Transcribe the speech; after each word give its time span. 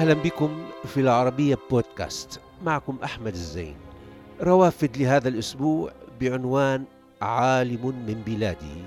أهلا 0.00 0.14
بكم 0.14 0.64
في 0.84 1.00
العربية 1.00 1.58
بودكاست. 1.70 2.40
معكم 2.64 2.98
أحمد 3.04 3.32
الزين. 3.32 3.76
روافد 4.40 4.96
لهذا 4.96 5.28
الأسبوع 5.28 5.92
بعنوان 6.20 6.84
عالم 7.22 7.86
من 7.86 8.22
بلادي 8.26 8.84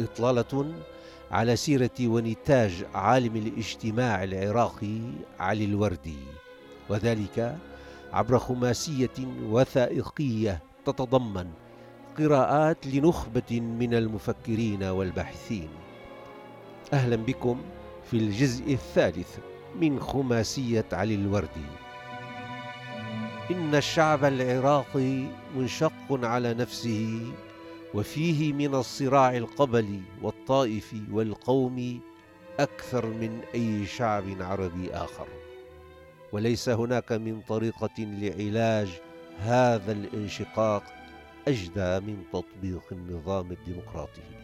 إطلالة 0.00 0.74
على 1.30 1.56
سيرة 1.56 1.90
ونتاج 2.00 2.84
عالم 2.94 3.36
الاجتماع 3.36 4.24
العراقي 4.24 4.98
علي 5.40 5.64
الوردي. 5.64 6.18
وذلك 6.88 7.58
عبر 8.12 8.38
خماسية 8.38 9.26
وثائقية 9.42 10.62
تتضمن 10.86 11.46
قراءات 12.18 12.86
لنخبة 12.86 13.60
من 13.60 13.94
المفكرين 13.94 14.82
والباحثين. 14.82 15.68
أهلا 16.92 17.16
بكم 17.16 17.60
في 18.10 18.16
الجزء 18.16 18.72
الثالث. 18.72 19.38
من 19.80 20.00
خماسية 20.00 20.84
علي 20.92 21.14
الوردي. 21.14 21.68
إن 23.50 23.74
الشعب 23.74 24.24
العراقي 24.24 25.24
منشق 25.56 25.92
على 26.10 26.54
نفسه 26.54 27.32
وفيه 27.94 28.52
من 28.52 28.74
الصراع 28.74 29.36
القبلي 29.36 30.00
والطائفي 30.22 31.02
والقومي 31.12 32.00
أكثر 32.60 33.06
من 33.06 33.40
أي 33.54 33.86
شعب 33.86 34.24
عربي 34.40 34.90
آخر. 34.94 35.26
وليس 36.32 36.68
هناك 36.68 37.12
من 37.12 37.40
طريقة 37.40 37.94
لعلاج 37.98 38.88
هذا 39.38 39.92
الانشقاق 39.92 40.82
أجدى 41.48 42.00
من 42.06 42.22
تطبيق 42.32 42.82
النظام 42.92 43.52
الديمقراطي. 43.52 44.35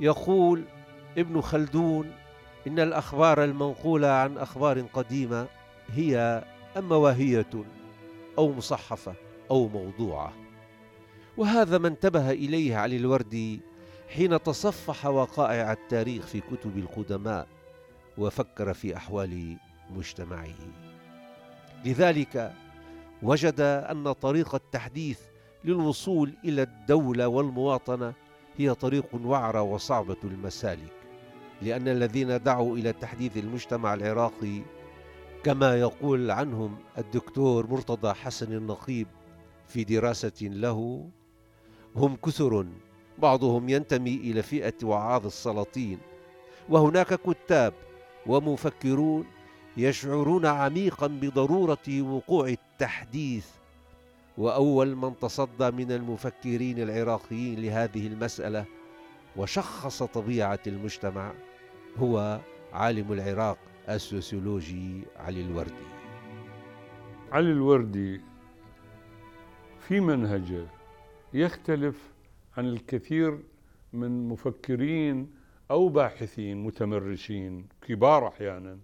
يقول 0.00 0.64
ابن 1.18 1.40
خلدون 1.40 2.12
إن 2.66 2.80
الأخبار 2.80 3.44
المنقولة 3.44 4.08
عن 4.08 4.38
أخبار 4.38 4.80
قديمة 4.80 5.46
هي 5.92 6.44
أما 6.76 6.96
واهية 6.96 7.64
أو 8.38 8.52
مصحفة 8.52 9.14
أو 9.50 9.68
موضوعة. 9.68 10.32
وهذا 11.36 11.78
ما 11.78 11.88
انتبه 11.88 12.30
إليه 12.30 12.76
علي 12.76 12.96
الوردي 12.96 13.60
حين 14.08 14.42
تصفح 14.42 15.06
وقائع 15.06 15.72
التاريخ 15.72 16.26
في 16.26 16.40
كتب 16.40 16.78
القدماء 16.78 17.46
وفكر 18.18 18.74
في 18.74 18.96
أحوال 18.96 19.56
مجتمعه. 19.90 20.54
لذلك 21.84 22.52
وجد 23.22 23.60
أن 23.60 24.12
طريق 24.12 24.54
التحديث 24.54 25.20
للوصول 25.64 26.34
إلى 26.44 26.62
الدولة 26.62 27.28
والمواطنة 27.28 28.12
هي 28.58 28.74
طريق 28.74 29.06
وعرة 29.24 29.62
وصعبة 29.62 30.16
المسالك 30.24 30.92
لأن 31.62 31.88
الذين 31.88 32.42
دعوا 32.42 32.76
إلى 32.76 32.92
تحديث 32.92 33.36
المجتمع 33.36 33.94
العراقي 33.94 34.62
كما 35.44 35.76
يقول 35.80 36.30
عنهم 36.30 36.76
الدكتور 36.98 37.66
مرتضى 37.66 38.14
حسن 38.14 38.52
النقيب 38.52 39.06
في 39.66 39.84
دراسة 39.84 40.32
له 40.40 41.08
هم 41.96 42.16
كثر 42.16 42.66
بعضهم 43.18 43.68
ينتمي 43.68 44.14
إلى 44.14 44.42
فئة 44.42 44.74
وعاظ 44.82 45.26
السلاطين 45.26 45.98
وهناك 46.68 47.14
كتاب 47.14 47.74
ومفكرون 48.26 49.24
يشعرون 49.76 50.46
عميقا 50.46 51.06
بضرورة 51.06 52.02
وقوع 52.02 52.48
التحديث 52.48 53.46
وأول 54.40 54.96
من 54.96 55.18
تصدى 55.18 55.70
من 55.70 55.92
المفكرين 55.92 56.78
العراقيين 56.78 57.60
لهذه 57.62 58.06
المسألة 58.06 58.64
وشخص 59.36 60.02
طبيعة 60.02 60.60
المجتمع 60.66 61.32
هو 61.98 62.40
عالم 62.72 63.12
العراق 63.12 63.58
السوسيولوجي 63.88 65.02
علي 65.16 65.40
الوردي. 65.42 65.86
علي 67.32 67.52
الوردي 67.52 68.20
في 69.80 70.00
منهجه 70.00 70.66
يختلف 71.34 72.12
عن 72.56 72.66
الكثير 72.66 73.38
من 73.92 74.28
مفكرين 74.28 75.30
أو 75.70 75.88
باحثين 75.88 76.64
متمرسين 76.64 77.68
كبار 77.82 78.28
أحيانا 78.28 78.78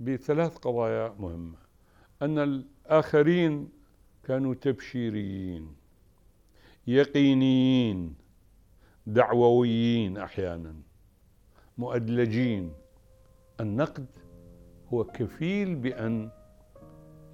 بثلاث 0.00 0.56
قضايا 0.56 1.14
مهمة. 1.18 1.58
أن 2.22 2.38
الآخرين 2.38 3.81
كانوا 4.24 4.54
تبشيريين 4.54 5.74
يقينيين 6.86 8.14
دعوويين 9.06 10.18
أحيانا 10.18 10.74
مؤدلجين. 11.78 12.72
النقد 13.60 14.06
هو 14.92 15.04
كفيل 15.04 15.74
بأن 15.74 16.30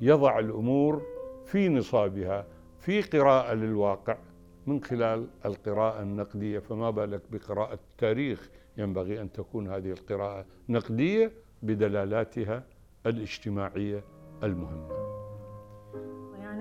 يضع 0.00 0.38
الأمور 0.38 1.02
في 1.44 1.68
نصابها 1.68 2.46
في 2.78 3.02
قراءة 3.02 3.54
للواقع 3.54 4.18
من 4.66 4.84
خلال 4.84 5.26
القراءة 5.44 6.02
النقدية. 6.02 6.58
فما 6.58 6.90
بالك 6.90 7.22
بقراءة 7.32 7.74
التاريخ؟ 7.74 8.50
ينبغي 8.76 9.20
أن 9.20 9.32
تكون 9.32 9.68
هذه 9.68 9.90
القراءة 9.90 10.46
نقدية 10.68 11.32
بدلالاتها 11.62 12.64
الاجتماعية 13.06 14.04
المهمة. 14.42 15.27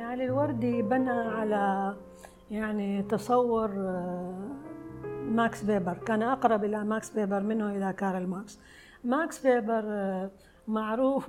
علي 0.07 0.25
الوردي 0.25 0.81
بنى 0.81 1.09
على 1.09 1.95
يعني 2.51 3.03
تصور 3.03 3.72
آه، 3.78 4.50
ماكس 5.29 5.66
فيبر 5.66 5.94
كان 5.94 6.23
أقرب 6.23 6.63
إلى 6.63 6.84
ماكس 6.84 7.12
فيبر 7.12 7.40
منه 7.40 7.69
إلى 7.69 7.94
كارل 7.94 8.28
ماركس. 8.28 8.59
ماكس 9.03 9.40
فيبر 9.40 9.84
آه، 9.85 10.31
معروف 10.67 11.28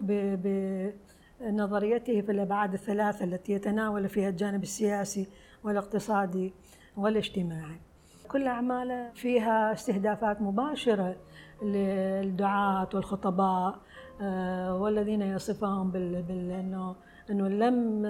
بنظريته 1.40 2.20
في 2.20 2.32
الأبعاد 2.32 2.72
الثلاثة 2.72 3.24
التي 3.24 3.52
يتناول 3.52 4.08
فيها 4.08 4.28
الجانب 4.28 4.62
السياسي 4.62 5.28
والاقتصادي 5.64 6.54
والاجتماعي. 6.96 7.80
كل 8.28 8.46
أعماله 8.46 9.10
فيها 9.14 9.72
استهدافات 9.72 10.42
مباشرة 10.42 11.16
للدعاة 11.62 12.88
والخطباء 12.94 13.78
آه، 14.20 14.76
والذين 14.76 15.22
يصفهم 15.22 15.90
بال... 15.90 16.22
إنه 17.30 17.48
لم 17.48 18.04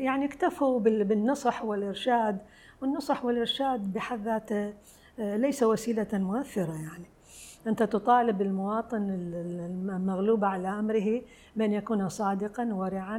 يعني 0.00 0.24
اكتفوا 0.24 0.80
بالنصح 0.80 1.64
والإرشاد 1.64 2.38
والنصح 2.82 3.24
والإرشاد 3.24 3.92
بحد 3.92 4.24
ذاته 4.24 4.72
ليس 5.18 5.62
وسيلة 5.62 6.08
مؤثره 6.12 6.72
يعني 6.72 7.04
أنت 7.66 7.82
تطالب 7.82 8.42
المواطن 8.42 9.10
المغلوب 9.10 10.44
على 10.44 10.68
أمره 10.68 11.22
بأن 11.56 11.72
يكون 11.72 12.08
صادقا 12.08 12.64
ورعا 12.72 13.18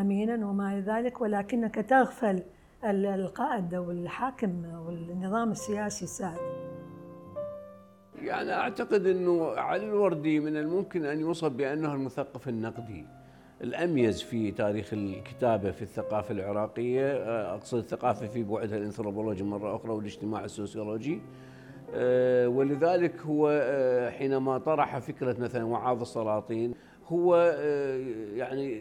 امينا 0.00 0.46
وما 0.46 0.72
إلى 0.72 0.80
ذلك 0.80 1.20
ولكنك 1.20 1.74
تغفل 1.74 2.42
القائد 2.84 3.74
أو 3.74 3.90
الحاكم 3.90 4.64
والنظام 4.86 5.50
السياسي 5.50 6.04
السائد. 6.04 6.66
يعني 8.22 8.52
أعتقد 8.52 9.06
إنه 9.06 9.50
علي 9.50 9.84
الوردي 9.84 10.40
من 10.40 10.56
الممكن 10.56 11.04
أن 11.04 11.20
يوصف 11.20 11.48
بأنه 11.48 11.94
المثقف 11.94 12.48
النقدي. 12.48 13.06
الاميز 13.62 14.22
في 14.22 14.50
تاريخ 14.50 14.92
الكتابة 14.92 15.70
في 15.70 15.82
الثقافة 15.82 16.32
العراقية. 16.34 17.06
آه، 17.06 17.54
أقصد 17.54 17.78
الثقافة 17.78 18.26
في 18.26 18.42
بعدها 18.42 18.78
الانثروبولوجي 18.78 19.44
مرة 19.44 19.76
أخرى 19.76 19.92
والاجتماع 19.92 20.44
السوسيولوجي. 20.44 21.20
آه، 21.94 22.48
ولذلك 22.48 23.20
هو 23.20 23.48
آه، 23.62 24.10
حينما 24.10 24.58
طرح 24.58 24.98
فكرة 24.98 25.36
مثلا 25.40 25.64
وعاظ 25.64 26.00
السلاطين 26.00 26.74
هو 27.08 27.36
يعني 28.34 28.80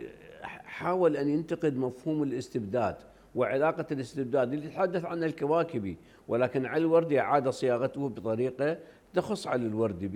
حاول 0.65 1.17
أن 1.17 1.29
ينتقد 1.29 1.77
مفهوم 1.77 2.23
الاستبداد 2.23 2.95
وعلاقة 3.35 3.85
الاستبداد. 3.91 4.53
اللي 4.53 4.65
يتحدث 4.65 5.05
عنه 5.05 5.25
الكواكبي 5.25 5.97
ولكن 6.27 6.65
علي 6.65 6.77
الوردي 6.77 7.19
اعاد 7.19 7.49
صياغته 7.49 8.09
بطريقة 8.09 8.77
تخص 9.15 9.47
علي 9.47 9.67
الوردي 9.67 10.09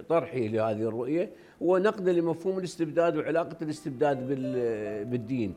بطرحه 0.00 0.38
لهذه 0.38 0.82
الرؤية 0.82 1.30
ونقد 1.60 2.08
لمفهوم 2.08 2.58
الاستبداد 2.58 3.16
وعلاقة 3.16 3.56
الاستبداد 3.62 4.26
بالدين. 5.10 5.54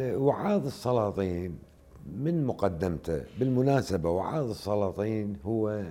وعاظ 0.00 0.66
السلاطين 0.66 1.58
من 2.16 2.44
مقدمته؟ 2.46 3.24
بالمناسبة 3.38 4.10
وعاظ 4.10 4.50
السلاطين 4.50 5.36
هو 5.44 5.84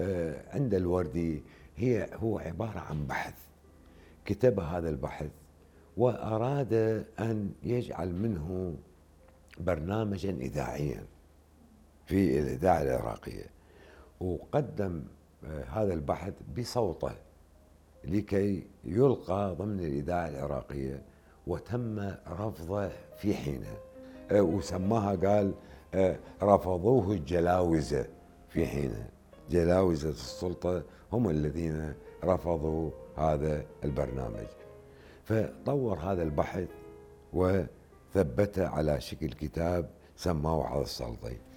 آه، 0.00 0.56
عند 0.56 0.74
الوردي 0.74 1.42
هي 1.76 2.06
هو 2.14 2.38
عبارة 2.38 2.78
عن 2.78 3.06
بحث. 3.06 3.34
كتب 4.24 4.60
هذا 4.60 4.88
البحث 4.88 5.30
وأراد 5.96 7.04
أن 7.20 7.50
يجعل 7.62 8.14
منه 8.14 8.74
برنامجا 9.60 10.30
اذاعيا. 10.30 11.04
في 12.10 12.38
الإذاعة 12.38 12.82
العراقية 12.82 13.46
وقدم 14.20 15.02
آه، 15.44 15.64
هذا 15.64 15.94
البحث 15.94 16.32
بصوته 16.58 17.12
لكي 18.04 18.66
يلقى 18.84 19.54
ضمن 19.58 19.80
الإذاعة 19.80 20.28
العراقية 20.28 21.02
وتم 21.46 22.14
رفضه 22.28 22.88
في 23.18 23.34
حينه. 23.34 23.76
آه، 24.30 24.42
وسماها 24.42 25.14
قال 25.14 25.54
آه، 25.94 26.16
رفضوه 26.42 27.12
الجلاوزة 27.12 28.06
في 28.48 28.66
حينه. 28.66 29.08
جلاوزة 29.50 30.10
السلطة 30.10 30.82
هم 31.12 31.30
الذين 31.30 31.94
رفضوا 32.24 32.90
هذا 33.16 33.64
البرنامج. 33.84 34.46
فطور 35.24 35.98
هذا 35.98 36.22
البحث 36.22 36.68
وثبته 37.32 38.68
على 38.68 39.00
شكل 39.00 39.28
كتاب 39.28 39.90
سماه 40.16 40.66
عظ 40.66 40.80
السلطي. 40.80 41.49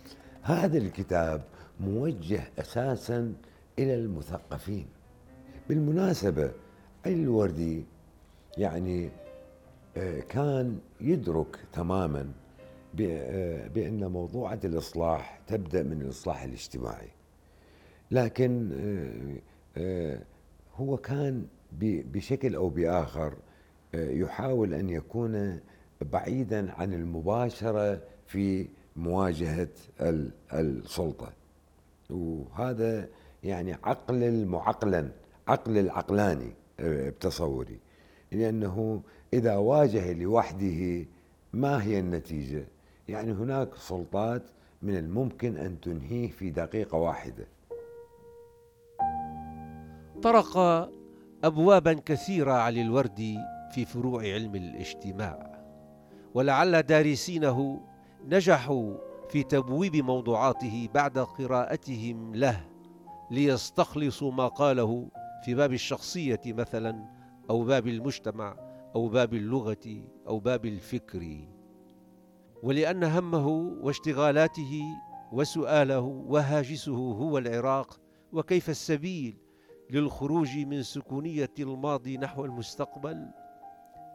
هذا 0.44 0.78
الكتاب 0.78 1.42
موجه 1.80 2.44
أساسا 2.60 3.34
إلى 3.80 3.96
المثقفين. 3.96 4.86
بالمناسبة 5.70 6.52
علي 7.06 7.24
الوردي 7.24 7.84
يعني 8.58 9.10
آه، 9.98 10.20
كان 10.20 10.80
يدرك 11.02 11.60
تماما 11.74 12.32
آه، 13.02 13.68
بأن 13.68 14.08
موضوعه 14.08 14.60
الإصلاح 14.64 15.42
تبدأ 15.48 15.84
من 15.84 16.02
الإصلاح 16.02 16.44
الاجتماعي. 16.44 17.10
لكن 18.12 18.70
آه، 19.78 20.20
هو 20.76 20.98
كان 20.98 21.46
بشكل 21.82 22.56
أو 22.56 22.70
بآخر 22.70 23.34
يحاول 23.94 24.74
أن 24.74 24.90
يكون 24.90 25.60
بعيدا 26.02 26.72
عن 26.72 26.94
المباشرة 26.94 28.02
في 28.28 28.68
مواجهة 28.96 29.70
السلطة 30.54 31.34
وهذا 32.10 33.08
يعني 33.44 33.74
عقل 33.84 34.24
المعقلا 34.24 35.10
عقل 35.48 35.78
العقلاني 35.78 36.54
آه، 36.80 37.10
بتصوري 37.10 37.80
لأنه 38.32 39.02
إذا 39.34 39.56
واجه 39.56 40.14
لوحده 40.14 41.06
ما 41.54 41.84
هي 41.84 42.00
النتيجة؟ 42.00 42.66
يعني 43.08 43.32
هناك 43.32 43.76
سلطات 43.76 44.44
من 44.82 44.98
الممكن 44.98 45.58
أن 45.58 45.82
تنهيه 45.82 46.32
في 46.32 46.50
دقيقة 46.50 46.98
واحدة. 46.98 47.48
طرق 50.24 50.58
ابوابا 51.44 51.94
كثيرة 51.94 52.52
علي 52.52 52.82
الوردي 52.82 53.38
في 53.72 53.86
فروع 53.86 54.22
علم 54.22 54.56
الاجتماع 54.56 55.60
ولعل 56.34 56.84
دارسينه 56.84 57.82
نجحوا 58.26 58.98
في 59.30 59.44
تبويب 59.44 59.96
موضوعاته 59.96 60.90
بعد 60.94 61.20
قراءتهم 61.20 62.36
له 62.36 62.66
ليستخلصوا 63.32 64.32
ما 64.32 64.48
قاله 64.48 65.10
في 65.46 65.56
باب 65.56 65.74
الشخصية 65.74 66.42
مثلا 66.46 67.06
أو 67.50 67.64
باب 67.64 67.88
المجتمع 67.88 68.56
أو 68.96 69.08
باب 69.08 69.34
اللغة 69.34 70.04
أو 70.28 70.40
باب 70.40 70.66
الفكر. 70.66 71.48
ولأن 72.64 73.04
همه 73.04 73.48
واشتغالاته 73.82 74.84
وسؤاله 75.32 76.00
وهاجسه 76.28 76.96
هو 76.96 77.38
العراق 77.38 78.00
وكيف 78.34 78.70
السبيل 78.70 79.38
للخروج 79.90 80.58
من 80.58 80.84
سكونية 80.84 81.54
الماضي 81.60 82.18
نحو 82.18 82.46
المستقبل؟ 82.46 83.28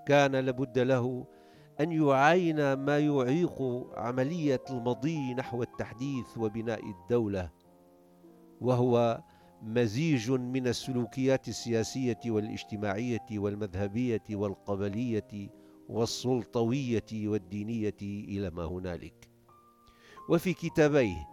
كان 0.06 0.36
لابد 0.36 0.78
له 0.78 1.26
أن 1.80 1.92
يعاين 1.92 2.72
ما 2.72 2.98
يعيق 2.98 3.62
عملية 3.96 4.64
المضي 4.70 5.34
نحو 5.34 5.62
التحديث 5.62 6.38
وبناء 6.38 6.90
الدولة 6.90 7.50
وهو 8.60 9.22
مزيج 9.62 10.30
من 10.30 10.66
السلوكيات 10.66 11.48
السياسية 11.48 12.20
والاجتماعية 12.26 13.26
والمذهبية 13.32 14.22
والقبلية 14.30 15.50
والسلطوية 15.88 17.04
والدينية 17.12 17.96
إلى 18.02 18.50
ما 18.50 18.64
هنالك. 18.64 19.28
وفي 20.28 20.54
كتابيه 20.54 21.28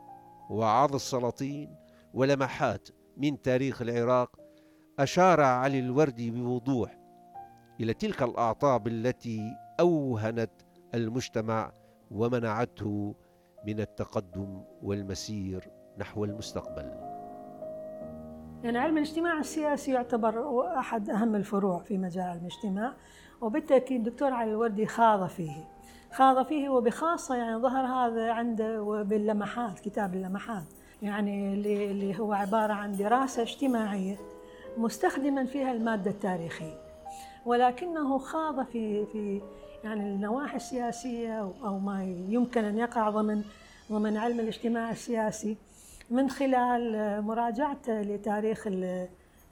وعظ 0.49 0.95
السلاطين 0.95 1.75
ولمحات 2.13 2.89
من 3.17 3.41
تاريخ 3.41 3.81
العراق 3.81 4.39
أشار 4.99 5.41
علي 5.41 5.79
الوردي 5.79 6.31
بوضوح 6.31 6.97
إلى 7.81 7.93
تلك 7.93 8.23
الأعطاب 8.23 8.87
التي 8.87 9.51
أوهنت 9.79 10.51
المجتمع 10.93 11.71
ومنعته 12.11 13.15
من 13.67 13.79
التقدم 13.79 14.61
والمسير 14.83 15.69
نحو 15.97 16.25
المستقبل. 16.25 16.91
يعني 18.63 18.77
علم 18.77 18.97
الاجتماع 18.97 19.39
السياسي 19.39 19.91
يعتبر 19.91 20.65
أحد 20.79 21.09
أهم 21.09 21.35
الفروع 21.35 21.79
في 21.79 21.97
مجال 21.97 22.39
الاجتماع 22.41 22.93
وبالتأكيد 23.41 24.07
الدكتور 24.07 24.33
علي 24.33 24.51
الوردي 24.51 24.85
خاض 24.85 25.27
فيه. 25.27 25.67
خاض 26.13 26.45
فيه 26.45 26.69
وبخاصة 26.69 27.35
يعني 27.35 27.57
ظهر 27.57 27.85
هذا 27.85 28.31
عنده 28.31 28.81
باللمحات 29.03 29.79
كتاب 29.79 30.13
اللمحات 30.13 30.63
يعني 31.01 31.53
اللي 31.53 32.19
هو 32.19 32.33
عبارة 32.33 32.73
عن 32.73 32.91
دراسة 32.91 33.41
اجتماعية 33.41 34.17
مستخدما 34.77 35.45
فيها 35.45 35.71
المادة 35.71 36.11
التاريخية. 36.11 36.85
ولكنه 37.45 38.17
خاض 38.17 38.65
في 38.65 39.05
في 39.05 39.41
يعني 39.85 40.01
النواحي 40.01 40.55
السياسية 40.55 41.39
أو 41.39 41.79
ما 41.79 42.03
يمكن 42.29 42.63
أن 42.63 42.77
يقع 42.77 43.09
ضمن 43.09 43.43
ضمن 43.91 44.17
علم 44.17 44.39
الاجتماع 44.39 44.91
السياسي. 44.91 45.57
من 46.09 46.29
خلال 46.29 47.21
مراجعته 47.21 48.01
لتاريخ 48.01 48.67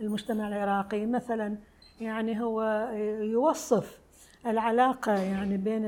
المجتمع 0.02 0.48
العراقي 0.48 1.06
مثلا 1.06 1.58
يعني 2.02 2.42
هو 2.42 2.90
يوصف 3.22 4.00
العلاقة 4.46 5.14
يعني 5.14 5.58
بين 5.58 5.84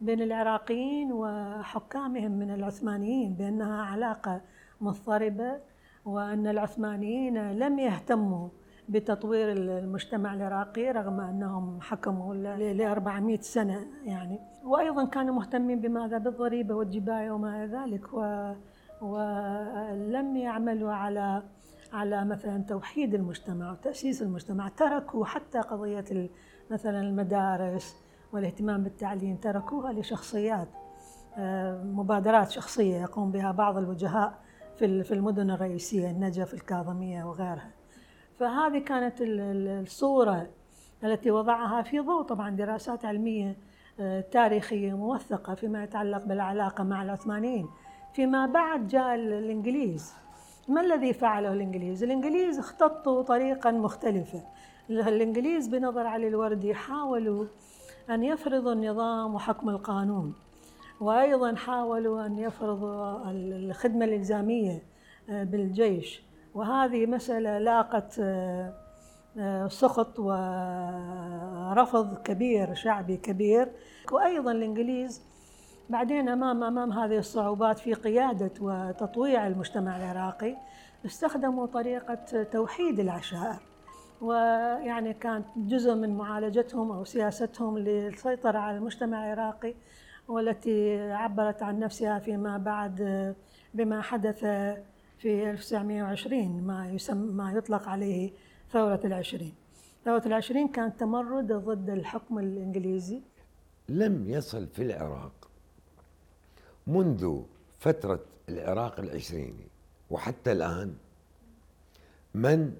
بين 0.00 0.22
العراقيين 0.22 1.12
وحكامهم 1.12 2.30
من 2.30 2.50
العثمانيين 2.50 3.32
بأنها 3.32 3.82
علاقة 3.82 4.40
مضطربة 4.80 5.58
وأن 6.04 6.46
العثمانيين 6.46 7.52
لم 7.52 7.78
يهتموا 7.78 8.48
بتطوير 8.90 9.52
المجتمع 9.52 10.34
العراقي 10.34 10.90
رغم 10.90 11.20
أنهم 11.20 11.80
حكموا 11.80 12.34
ل 12.34 12.82
400 12.82 13.40
سنة 13.40 13.86
يعني. 14.04 14.38
وأيضا 14.64 15.04
كانوا 15.04 15.34
مهتمين 15.34 15.80
بماذا؟ 15.80 16.18
بالضريبة 16.18 16.74
والجباية 16.74 17.30
وما 17.30 17.64
إلى 17.64 17.76
ذلك. 17.76 18.12
و 18.12 18.52
ولم 19.00 20.36
يعملوا 20.36 20.92
على 20.92 21.42
على 21.92 22.24
مثلا 22.24 22.64
توحيد 22.68 23.14
المجتمع 23.14 23.72
وتأسيس 23.72 24.22
المجتمع. 24.22 24.68
تركوا 24.68 25.24
حتى 25.24 25.58
قضية 25.58 26.30
مثلا 26.70 27.00
المدارس 27.00 27.96
والاهتمام 28.32 28.82
بالتعليم 28.82 29.36
تركوها 29.36 29.92
لشخصيات 29.92 30.68
آه، 31.36 31.82
مبادرات 31.84 32.50
شخصية 32.50 32.96
يقوم 32.96 33.30
بها 33.30 33.52
بعض 33.52 33.76
الوجهاء 33.76 34.38
في 34.78 35.14
المدن 35.14 35.50
الرئيسية 35.50 36.10
النجف 36.10 36.54
الكاظمية 36.54 37.24
وغيرها. 37.24 37.79
فهذه 38.40 38.78
كانت 38.78 39.14
الصورة 39.20 40.46
التي 41.04 41.30
وضعها 41.30 41.82
في 41.82 42.00
ضوء 42.00 42.22
طبعا 42.22 42.50
دراسات 42.50 43.04
علمية 43.04 43.56
آه، 44.00 44.20
تاريخية 44.20 44.96
موثقة 44.96 45.54
فيما 45.54 45.84
يتعلق 45.84 46.24
بالعلاقة 46.24 46.84
مع 46.84 47.02
العثمانيين. 47.02 47.68
فيما 48.14 48.46
بعد 48.46 48.88
جاء 48.88 49.14
الإنجليز. 49.14 50.14
ما 50.68 50.80
الذي 50.80 51.12
فعله 51.12 51.52
الإنجليز؟ 51.52 52.02
الإنجليز 52.02 52.58
اختطوا 52.58 53.22
طريقا 53.22 53.70
مختلفة. 53.70 54.42
الإنجليز 54.90 55.68
بنظر 55.68 56.06
علي 56.06 56.28
الوردي 56.28 56.74
حاولوا 56.74 57.44
أن 58.10 58.24
يفرضوا 58.24 58.72
النظام 58.72 59.34
وحكم 59.34 59.68
القانون 59.68 60.34
وأيضا 61.00 61.54
حاولوا 61.54 62.26
أن 62.26 62.38
يفرضوا 62.38 63.30
الخدمة 63.30 64.04
الإلزامية 64.04 64.82
آه، 65.30 65.44
بالجيش. 65.44 66.29
وهذه 66.54 67.06
مسألة 67.06 67.58
لاقت 67.58 68.18
آه، 68.20 68.72
آه، 69.38 69.68
سخط 69.68 70.18
ورفض 70.18 72.22
كبير 72.22 72.74
شعبي 72.74 73.16
كبير. 73.16 73.68
وأيضا 74.12 74.52
الإنجليز 74.52 75.22
بعدين 75.90 76.28
أمام 76.28 76.64
أمام 76.64 76.92
هذه 76.92 77.18
الصعوبات 77.18 77.78
في 77.78 77.94
قيادة 77.94 78.50
وتطويع 78.60 79.46
المجتمع 79.46 79.96
العراقي 79.96 80.56
استخدموا 81.06 81.66
طريقة 81.66 82.42
توحيد 82.42 83.00
العشائر. 83.00 83.60
ويعني 84.20 85.14
كانت 85.14 85.46
جزء 85.56 85.94
من 85.94 86.16
معالجتهم 86.16 86.92
أو 86.92 87.04
سياستهم 87.04 87.78
للسيطرة 87.78 88.58
على 88.58 88.76
المجتمع 88.76 89.32
العراقي 89.32 89.74
والتي 90.28 91.00
عبرت 91.12 91.62
عن 91.62 91.78
نفسها 91.78 92.18
فيما 92.18 92.58
بعد 92.58 93.34
بما 93.74 94.02
حدث 94.02 94.44
في 95.20 95.50
1920 95.50 96.62
ما 96.62 96.90
يسمى 96.90 97.32
ما 97.32 97.52
يطلق 97.52 97.88
عليه 97.88 98.32
ثورة 98.72 99.00
العشرين. 99.04 99.54
ثورة 100.04 100.22
العشرين 100.26 100.68
كانت 100.68 101.00
تمرد 101.00 101.52
ضد 101.52 101.90
الحكم 101.90 102.38
الإنجليزي. 102.38 103.20
لم 103.88 104.30
يصل 104.30 104.66
في 104.66 104.82
العراق 104.82 105.50
منذ 106.86 107.42
فترة 107.78 108.20
العراق 108.48 109.00
العشريني 109.00 109.66
وحتى 110.10 110.52
الآن 110.52 110.94
من 112.34 112.74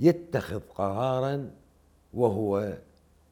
يتخذ 0.00 0.60
قرارا 0.60 1.50
وهو 2.14 2.78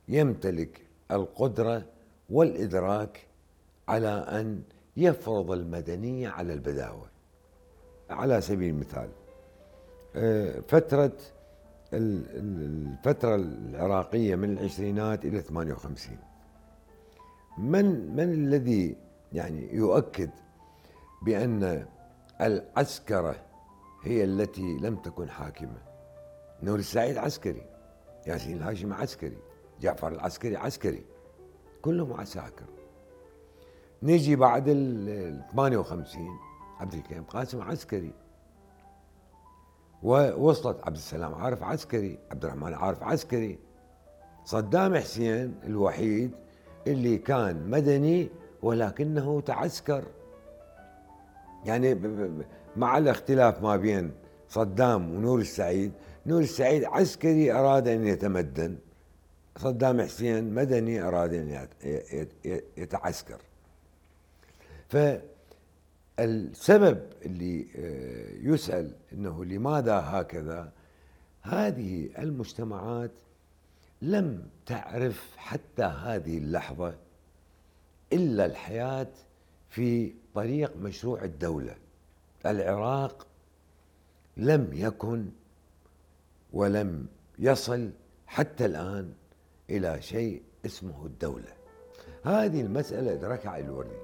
يمتلك 0.09 0.87
القدرة 1.11 1.85
والإدراك 2.31 3.27
على 3.89 4.09
أن 4.09 4.63
يفرض 4.97 5.51
المدنية 5.51 6.29
على 6.29 6.53
البداوة. 6.53 7.14
على 8.11 8.41
سبيل 8.41 8.75
المثال 8.75 9.09
آه، 10.17 10.61
فترة 10.69 11.13
الفترة 11.93 13.35
العراقية 13.35 14.37
من 14.37 14.59
العشرينات 14.59 15.25
إلى 15.25 15.41
58 15.41 16.19
من 17.59 18.17
من 18.17 18.33
الذي 18.33 18.97
يعني 19.33 19.75
يؤكد 19.75 20.31
بأن 21.23 21.87
العسكرة 22.41 23.37
هي 24.05 24.25
التي 24.25 24.79
لم 24.79 24.97
تكن 24.97 25.31
حاكمة؟ 25.31 25.79
نور 26.63 26.79
السعيد 26.79 27.17
عسكري 27.19 27.63
ياسين 28.27 28.57
الهاشم 28.57 28.93
عسكري 28.93 29.39
جعفر 29.81 30.09
العسكري 30.09 30.57
عسكري 30.57 31.05
كلهم 31.83 32.13
عساكر. 32.13 32.65
نيجي 34.03 34.37
بعد 34.37 34.65
ال 34.69 35.43
58 35.53 36.29
عبد 36.81 36.95
الكريم 36.95 37.23
قاسم 37.23 37.63
عسكري. 37.63 38.13
ووصلت 40.03 40.85
عبد 40.85 40.97
السلام 40.97 41.35
عارف 41.35 41.63
عسكري 41.63 42.19
عبد 42.31 42.45
الرحمن 42.45 42.75
عارف 42.75 43.03
عسكري. 43.03 43.59
صدام 44.45 44.97
حسين 44.97 45.55
الوحيد 45.65 46.31
اللي 46.87 47.19
كان 47.19 47.71
مدني 47.71 48.29
ولكنه 48.63 49.41
تعسكر. 49.41 50.05
يعني 51.65 51.95
مع 52.77 52.99
الاختلاف 52.99 53.63
ما 53.63 53.77
بين 53.77 54.13
صدام 54.49 55.15
ونور 55.15 55.39
السعيد 55.39 55.93
نور 56.27 56.41
السعيد 56.41 56.85
عسكري 56.85 57.53
أراد 57.53 57.89
أن 57.89 58.07
يتمدن. 58.07 58.77
صدام 59.57 60.01
حسين 60.01 60.55
مدني 60.55 61.03
أراد 61.03 61.35
أن 61.35 61.69
يتعسكر. 62.77 63.39
فالسبب 66.17 67.03
اللي 67.25 67.67
آه، 67.77 68.53
يسأل 68.53 68.93
أنه 69.13 69.45
لماذا 69.45 69.95
هكذا 69.95 70.73
هذه 71.43 72.09
المجتمعات 72.19 73.11
لم 74.03 74.49
تعرف 74.67 75.37
حتى 75.37 75.83
هذه 75.83 76.39
اللحظة 76.39 76.95
إلا 78.13 78.47
الحياة 78.47 79.09
في 79.71 80.13
طريق 80.35 80.77
مشروع 80.77 81.25
الدولة. 81.25 81.77
العراق 82.47 83.27
لم 84.37 84.71
يكن 84.73 85.29
ولم 86.53 87.07
يصل 87.39 87.91
حتى 88.27 88.65
الآن 88.67 89.13
إلى 89.71 90.03
شيء 90.03 90.43
اسمه 90.67 91.07
الدولة. 91.07 91.53
هذه 92.25 92.61
المسألة 92.61 93.15
علي 93.49 93.65
الوردي 93.65 93.97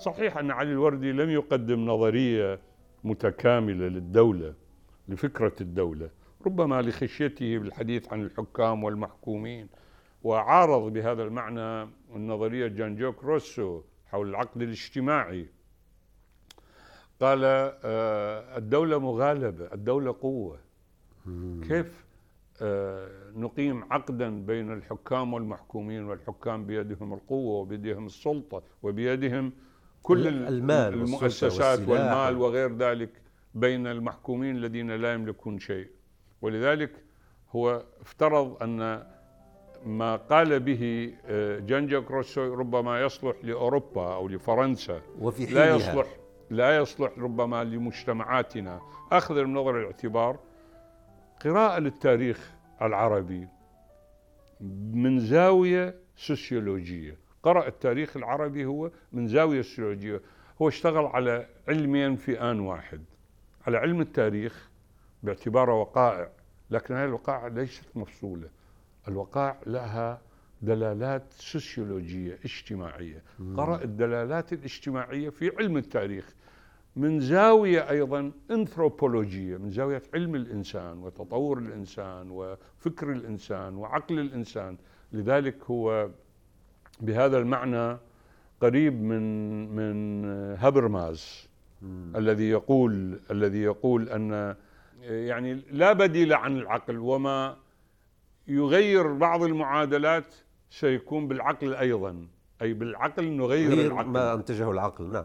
صحيح 0.00 0.36
أن 0.38 0.50
علي 0.50 0.72
الوردي 0.72 1.12
لم 1.12 1.30
يقدم 1.30 1.86
نظرية 1.86 2.60
متكاملة 3.04 3.88
للدولة 3.88 4.54
لفكرة 5.08 5.52
الدولة 5.60 6.10
ربما 6.46 6.82
لخشيته 6.82 7.58
بالحديث 7.58 8.12
عن 8.12 8.22
الحكام 8.22 8.84
والمحكومين 8.84 9.68
وعارض 10.22 10.92
بهذا 10.92 11.22
المعنى 11.22 11.90
النظرية 12.16 12.66
جان 12.66 12.96
جوك 12.96 13.24
روسو 13.24 13.82
حول 14.06 14.28
العقد 14.28 14.62
الاجتماعي. 14.62 15.46
قال 17.20 17.40
آه، 17.44 18.58
الدولة 18.58 18.98
مغالبة 18.98 19.68
الدولة 19.72 20.16
قوة. 20.20 20.58
كيف 21.68 22.04
آه، 22.62 23.08
نقيم 23.36 23.84
عقدا 23.92 24.46
بين 24.46 24.72
الحكام 24.72 25.34
والمحكومين 25.34 26.04
والحكام 26.04 26.66
بيدهم 26.66 27.12
القوة 27.14 27.60
وبيدهم 27.60 28.06
السلطة 28.06 28.62
وبيدهم 28.82 29.52
كل 30.02 30.28
المال 30.28 30.94
المؤسسات 30.94 31.88
والمال 31.88 32.36
وغير 32.36 32.76
ذلك 32.76 33.10
بين 33.54 33.86
المحكومين 33.86 34.56
الذين 34.56 34.90
لا 34.90 35.12
يملكون 35.14 35.58
شيء. 35.58 35.88
ولذلك 36.42 36.90
هو 37.50 37.82
افترض 38.00 38.62
أن 38.62 39.06
ما 39.86 40.16
قال 40.16 40.60
به 40.60 41.14
آه، 41.26 41.58
جانجاك 41.58 42.10
روسو 42.10 42.54
ربما 42.54 43.00
يصلح 43.00 43.36
لأوروبا 43.42 44.14
أو 44.14 44.28
لفرنسا. 44.28 45.00
وفي 45.20 45.46
لا 45.46 45.76
يصلح 45.76 46.06
لا 46.50 46.76
يصلح 46.76 47.18
ربما 47.18 47.64
لمجتمعاتنا. 47.64 48.80
أخذ 49.12 49.44
من 49.44 49.54
نظر 49.54 49.80
الاعتبار 49.80 50.38
قراءة 51.44 51.78
للتاريخ 51.78 52.52
العربي 52.82 53.48
من 54.92 55.20
زاوية 55.20 55.94
سوسيولوجية. 56.16 57.18
قرأ 57.42 57.68
التاريخ 57.68 58.16
العربي 58.16 58.64
هو 58.64 58.90
من 59.12 59.26
زاوية 59.26 59.62
سوسيولوجية 59.62 60.20
هو 60.62 60.68
اشتغل 60.68 61.06
على 61.06 61.46
علمين 61.68 62.16
في 62.16 62.40
آن 62.40 62.60
واحد. 62.60 63.04
على 63.66 63.76
علم 63.78 64.00
التاريخ 64.00 64.70
باعتباره 65.22 65.74
وقائع 65.80 66.30
لكن 66.70 66.94
هذه 66.94 67.08
الوقائع 67.08 67.46
ليست 67.46 67.84
مفصولة. 67.94 68.48
الوقائع 69.08 69.56
لها 69.66 70.20
دلالات 70.62 71.22
سوسيولوجية 71.30 72.38
اجتماعية. 72.44 73.22
قرأ 73.56 73.84
الدلالات 73.84 74.52
الاجتماعية 74.52 75.28
في 75.30 75.52
علم 75.58 75.76
التاريخ. 75.76 76.34
من 76.96 77.20
زاوية 77.20 77.90
أيضا 77.90 78.32
أنثروبولوجية 78.50 79.56
من 79.56 79.70
زاوية 79.70 80.02
علم 80.14 80.34
الإنسان 80.34 80.98
وتطور 80.98 81.58
الإنسان 81.58 82.30
وفكر 82.30 83.12
الإنسان 83.12 83.76
وعقل 83.76 84.18
الإنسان. 84.18 84.76
لذلك 85.12 85.56
هو 85.64 86.10
بهذا 87.00 87.38
المعنى 87.38 87.98
قريب 88.60 89.02
من 89.02 89.22
من 89.76 90.24
هابرماز 90.58 91.48
الذي 92.16 92.50
يقول 92.50 93.20
الذي 93.30 93.62
يقول 93.62 94.08
أن 94.08 94.54
يعني 95.02 95.54
لا 95.70 95.92
بديل 95.92 96.32
عن 96.32 96.56
العقل 96.56 96.98
وما 96.98 97.56
يغير 98.48 99.12
بعض 99.12 99.42
المعادلات 99.42 100.34
سيكون 100.70 101.28
بالعقل 101.28 101.74
أيضا 101.74 102.26
أي 102.62 102.74
بالعقل 102.74 103.36
نغير 103.36 103.72
العقل. 103.72 104.08
ما 104.08 104.34
أنتجه 104.34 104.70
العقل 104.70 105.12
نعم. 105.12 105.24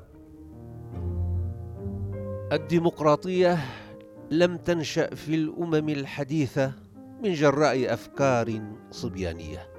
الديمقراطية 2.51 3.57
لم 4.31 4.57
تنشأ 4.57 5.15
في 5.15 5.35
الأمم 5.35 5.89
الحديثة 5.89 6.73
من 7.23 7.33
جراء 7.33 7.93
أفكار 7.93 8.61
صبيانية. 8.91 9.74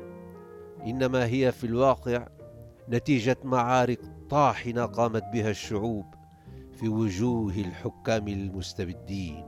إنما 0.86 1.26
هي 1.26 1.52
في 1.52 1.64
الواقع 1.64 2.26
نتيجة 2.88 3.36
معارك 3.44 4.00
طاحنة 4.30 4.86
قامت 4.86 5.24
بها 5.32 5.50
الشعوب 5.50 6.04
في 6.72 6.88
وجوه 6.88 7.52
الحكام 7.52 8.28
المستبدين 8.28 9.44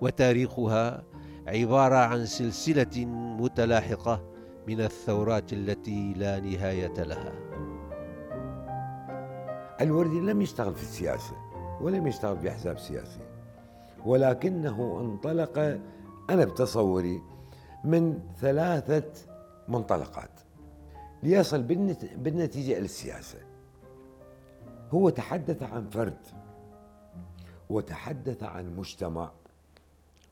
وتاريخها 0.00 1.04
عبارة 1.46 1.96
عن 1.96 2.26
سلسلة 2.26 3.04
متلاحقة 3.40 4.30
من 4.68 4.80
الثورات 4.80 5.52
التي 5.52 6.12
لا 6.16 6.40
نهاية 6.40 7.02
لها. 7.02 7.32
الوردي 9.80 10.20
لم 10.20 10.42
يشتغل 10.42 10.74
في 10.74 10.82
السياسة 10.82 11.36
ولم 11.80 12.06
يشتغل 12.06 12.38
في 12.38 12.48
احزاب 12.48 12.78
سياسيه 12.78 13.28
ولكنه 14.06 15.00
انطلق 15.00 15.58
أنا 16.30 16.44
بتصوري 16.44 17.22
من 17.84 18.18
ثلاثة 18.40 19.12
منطلقات. 19.68 20.45
ليصل 21.22 21.62
بالنتيجة 22.16 22.72
إلى 22.72 22.84
السياسة. 22.84 23.38
هو 24.90 25.10
تحدث 25.10 25.62
عن 25.62 25.88
فرد 25.88 26.18
وتحدث 27.70 28.42
عن 28.42 28.76
مجتمع 28.76 29.30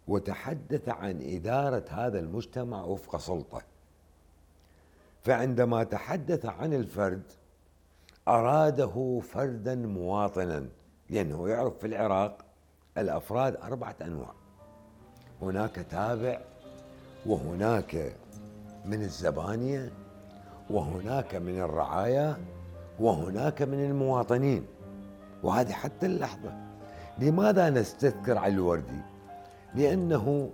وتحدث 0.08 0.88
عن 0.88 1.22
إدارة 1.22 1.84
هذا 1.88 2.18
المجتمع 2.20 2.84
وفق 2.84 3.16
سلطة. 3.16 3.62
فعندما 5.22 5.84
تحدث 5.84 6.46
عن 6.46 6.72
الفرد 6.72 7.22
أراده 8.28 9.20
فردا 9.20 9.74
مواطنا 9.74 10.68
لأنه 11.10 11.48
يعرف 11.48 11.78
في 11.78 11.86
العراق 11.86 12.44
الأفراد 12.98 13.56
أربعة 13.56 13.96
أنواع. 14.02 14.32
هناك 15.42 15.86
تابع 15.90 16.40
وهناك 17.26 18.16
من 18.84 19.02
الزبانية 19.02 19.92
وهناك 20.70 21.34
من 21.34 21.58
الرعايا 21.58 22.36
وهناك 23.00 23.62
من 23.62 23.84
المواطنين. 23.84 24.66
وهذه 25.42 25.72
حتى 25.72 26.06
اللحظة. 26.06 26.52
لماذا 27.18 27.70
نستذكر 27.70 28.38
على 28.38 28.52
الوردي 28.52 29.00
لأنه 29.74 30.50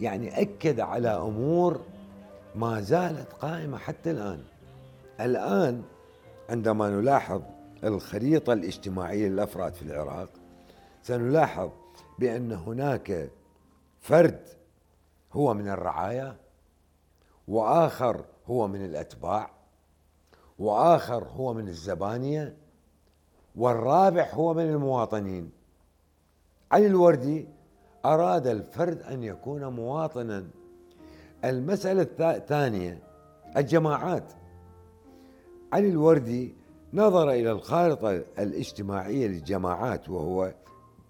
يعني 0.00 0.40
أكد 0.40 0.80
على 0.80 1.08
أمور 1.08 1.80
ما 2.54 2.80
زالت 2.80 3.32
قائمة 3.32 3.78
حتى 3.78 4.10
الآن. 4.10 4.40
الآن 5.20 5.82
عندما 6.50 6.90
نلاحظ 6.90 7.42
الخريطة 7.84 8.52
الاجتماعية 8.52 9.28
للأفراد 9.28 9.74
في 9.74 9.82
العراق 9.82 10.28
سنلاحظ 11.02 11.70
بأن 12.18 12.52
هناك 12.52 13.30
فرد 14.00 14.40
هو 15.32 15.54
من 15.54 15.68
الرعايا 15.68 16.36
وآخر 17.48 18.24
هو 18.46 18.68
من 18.68 18.84
الأتباع 18.84 19.50
وآخر 20.58 21.24
هو 21.24 21.54
من 21.54 21.68
الزبانية 21.68 22.56
والرابع 23.56 24.30
هو 24.32 24.54
من 24.54 24.62
المواطنين. 24.62 25.50
علي 26.72 26.86
الوردي 26.86 27.48
أراد 28.04 28.46
الفرد 28.46 29.02
أن 29.02 29.22
يكون 29.22 29.64
مواطنا. 29.64 30.46
المسألة 31.44 32.08
الثانية 32.20 33.02
الجماعات. 33.56 34.32
علي 35.72 35.88
الوردي 35.88 36.54
نظر 36.92 37.30
إلى 37.30 37.50
الخارطة 37.52 38.10
الاجتماعية 38.38 39.26
للجماعات 39.26 40.08
وهو 40.08 40.54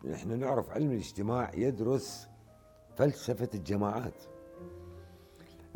نحن 0.04 0.38
نعرف 0.38 0.70
علم 0.70 0.90
الاجتماع 0.90 1.50
يدرس 1.54 2.28
فلسفة 2.96 3.48
الجماعات. 3.54 4.33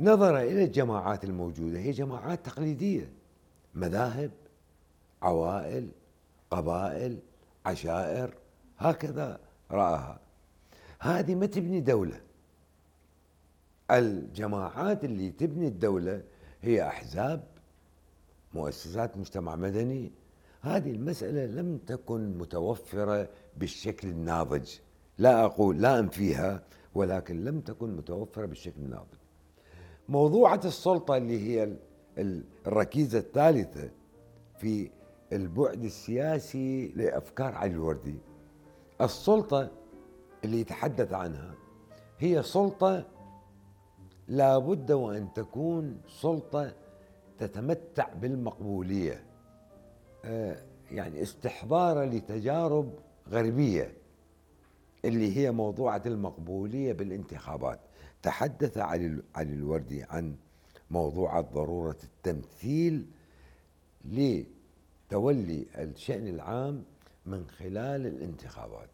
نظر 0.00 0.38
إلى 0.38 0.64
الجماعات 0.64 1.24
الموجودة 1.24 1.78
هي 1.78 1.90
جماعات 1.90 2.46
تقليدية. 2.46 3.12
مذاهب 3.74 4.30
عوائل 5.22 5.88
قبائل 6.50 7.18
عشائر 7.66 8.34
هكذا 8.78 9.40
رآها. 9.70 10.20
هذه 11.00 11.34
ما 11.34 11.46
تبني 11.46 11.80
دولة. 11.80 12.20
الجماعات 13.90 15.04
اللي 15.04 15.30
تبني 15.30 15.68
الدولة 15.68 16.22
هي 16.62 16.86
أحزاب 16.86 17.44
مؤسسات 18.54 19.16
مجتمع 19.16 19.56
مدني. 19.56 20.12
هذه 20.60 20.90
المسألة 20.90 21.46
لم 21.46 21.78
تكن 21.78 22.38
متوفرة 22.38 23.28
بالشكل 23.56 24.08
الناضج. 24.08 24.78
لا 25.18 25.44
أقول 25.44 25.82
لا 25.82 25.98
أنفيها 25.98 26.62
ولكن 26.94 27.44
لم 27.44 27.60
تكن 27.60 27.96
متوفرة 27.96 28.46
بالشكل 28.46 28.80
الناضج. 28.80 29.18
موضوعة 30.08 30.60
السلطة 30.64 31.16
اللي 31.16 31.38
هي 31.48 31.72
الركيزة 32.66 33.18
الثالثة 33.18 33.90
في 34.58 34.90
البعد 35.32 35.84
السياسي 35.84 36.88
لأفكار 36.88 37.54
علي 37.54 37.70
الوردي. 37.72 38.18
السلطة 39.00 39.70
اللي 40.44 40.60
يتحدث 40.60 41.12
عنها 41.12 41.54
هي 42.18 42.42
سلطة 42.42 43.04
لابد 44.28 44.92
وأن 44.92 45.32
تكون 45.34 46.00
سلطة 46.08 46.72
تتمتع 47.38 48.12
بالمقبولية 48.14 49.24
آه، 50.24 50.56
يعني 50.90 51.22
استحضار 51.22 52.04
لتجارب 52.04 52.92
غربية 53.30 53.92
اللي 55.04 55.36
هي 55.36 55.50
موضوعة 55.50 56.02
المقبولية 56.06 56.92
بالانتخابات. 56.92 57.80
تحدث 58.22 58.78
علي 58.78 59.22
علي 59.34 59.52
الوردي 59.52 60.02
عن 60.02 60.36
موضوع 60.90 61.40
ضرورة 61.40 61.96
التمثيل 62.04 63.06
لتولي 64.04 65.66
الشأن 65.78 66.26
العام 66.28 66.84
من 67.26 67.46
خلال 67.46 68.06
الانتخابات. 68.06 68.90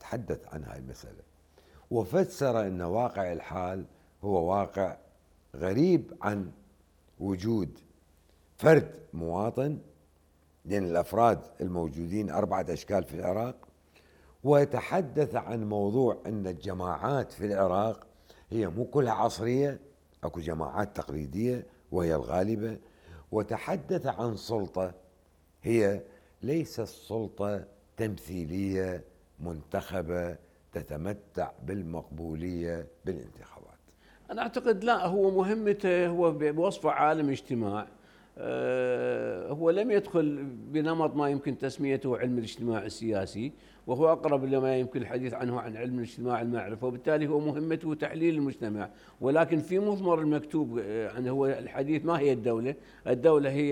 تحدث 0.00 0.54
عن 0.54 0.64
هاي 0.64 0.78
المسألة. 0.78 1.22
وفسر 1.90 2.66
أن 2.66 2.82
واقع 2.82 3.32
الحال 3.32 3.84
هو 4.24 4.50
واقع 4.50 4.96
غريب 5.56 6.14
عن 6.22 6.50
وجود 7.20 7.78
فرد 8.56 8.94
مواطن 9.12 9.78
لأن 10.64 10.84
الأفراد 10.84 11.40
الموجودين 11.60 12.30
أربعة 12.30 12.66
أشكال 12.68 13.04
في 13.04 13.14
العراق 13.14 13.68
ويتحدث 14.44 15.34
عن 15.34 15.68
موضوع 15.68 16.18
أن 16.26 16.46
الجماعات 16.46 17.32
في 17.32 17.46
العراق 17.46 18.06
هي 18.50 18.68
مو 18.68 18.84
كلها 18.84 19.12
عصرية 19.12 19.80
أكو 20.24 20.40
جماعات 20.40 20.96
تقليدية 20.96 21.66
وهي 21.92 22.14
الغالبة. 22.14 22.78
وتحدث 23.32 24.06
عن 24.06 24.36
سلطة 24.36 24.94
هي 25.62 26.02
ليست 26.42 26.82
سلطة 26.82 27.64
تمثيلية 27.96 29.04
منتخبة 29.40 30.36
تتمتع 30.72 31.50
بالمقبولية 31.62 32.86
بالانتخابات. 33.04 33.78
أنا 34.30 34.42
أعتقد 34.42 34.84
لا 34.84 35.06
هو 35.06 35.30
مهمته 35.30 36.06
هو 36.06 36.32
بوصفه 36.32 36.90
عالم 36.90 37.30
اجتماع. 37.30 37.86
هو 39.50 39.70
لم 39.70 39.90
يدخل 39.90 40.44
بنمط 40.72 41.16
ما 41.16 41.28
يمكن 41.28 41.58
تسميته 41.58 42.18
علم 42.18 42.38
الاجتماع 42.38 42.84
السياسي 42.84 43.52
وهو 43.86 44.12
أقرب 44.12 44.44
لما 44.44 44.76
يمكن 44.76 45.02
الحديث 45.02 45.34
عنه 45.34 45.60
عن 45.60 45.76
علم 45.76 45.98
الاجتماع 45.98 46.42
المعرفة 46.42 46.86
وبالتالي 46.86 47.26
هو 47.26 47.40
مهمته 47.40 47.94
تحليل 47.94 48.34
المجتمع. 48.34 48.90
ولكن 49.20 49.58
في 49.58 49.78
مضمر 49.78 50.20
المكتوب 50.20 50.78
آه، 50.78 51.10
عن 51.12 51.28
هو 51.28 51.46
الحديث 51.46 52.04
ما 52.04 52.18
هي 52.18 52.32
الدولة؟ 52.32 52.74
الدولة 53.06 53.50
هي 53.50 53.70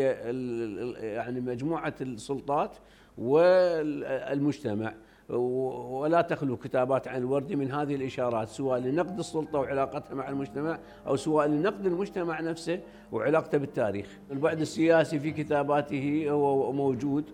يعني 1.03 1.41
مجموعة 1.41 1.95
السلطات 2.01 2.77
والمجتمع. 3.19 4.95
ولا 5.29 6.21
تخلو 6.21 6.57
كتابات 6.57 7.09
عن 7.09 7.21
الوردي 7.21 7.57
من 7.57 7.73
هذه 7.73 7.95
الإشارات 7.95 8.49
سواء 8.49 8.81
لنقد 8.81 9.19
السلطة 9.19 9.59
وعلاقتها 9.59 10.15
مع 10.15 10.29
المجتمع 10.29 10.79
أو 11.07 11.17
سواء 11.17 11.47
لنقد 11.47 11.87
المجتمع 11.87 12.41
نفسه 12.41 12.81
وعلاقته 13.13 13.59
بالتاريخ. 13.59 14.19
البعد 14.31 14.61
السياسي 14.61 15.19
في 15.19 15.31
كتاباته 15.31 16.27
هو 16.31 16.73
موجود 16.73 17.25